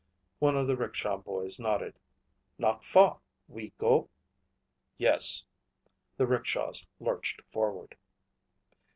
One 0.39 0.57
of 0.57 0.65
the 0.65 0.75
rickshaw 0.75 1.17
boys 1.17 1.59
nodded. 1.59 1.99
"Not 2.57 2.83
far. 2.83 3.19
We 3.47 3.71
go?" 3.77 4.09
"Yes." 4.97 5.45
The 6.17 6.25
rickshaws 6.25 6.87
lurched 6.99 7.39
forward. 7.53 7.95